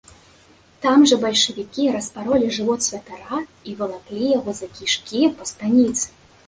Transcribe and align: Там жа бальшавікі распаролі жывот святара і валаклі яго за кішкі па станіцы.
Там 0.85 1.03
жа 1.11 1.17
бальшавікі 1.23 1.85
распаролі 1.97 2.49
жывот 2.57 2.81
святара 2.89 3.45
і 3.73 3.79
валаклі 3.83 4.21
яго 4.37 4.51
за 4.63 4.75
кішкі 4.81 5.21
па 5.41 5.55
станіцы. 5.55 6.07